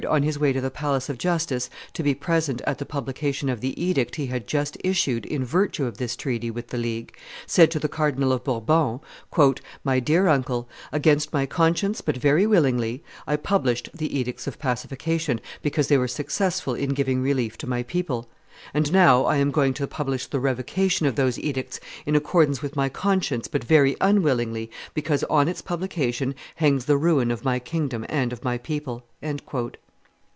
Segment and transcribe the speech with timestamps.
[0.09, 3.61] on his way to the Palace of Justice to be present at the publication of
[3.61, 7.69] the edict he had just issued in virtue of this treaty with the League, said
[7.69, 8.99] to the Cardinal of Bourbon,
[9.83, 15.39] "My dear uncle, against my conscience, but very willingly, I published the edicts of pacification,
[15.61, 18.27] because they were successful in giving relief to my people;
[18.73, 22.75] and now I am going to publish the revocation of those edicts in accordance with
[22.75, 28.03] my conscience, but very unwillingly, because on its publication hangs the ruin of my kingdom
[28.09, 29.03] and of my people."